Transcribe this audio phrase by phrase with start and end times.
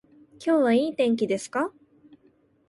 [0.43, 1.71] 今日はいい天気ですか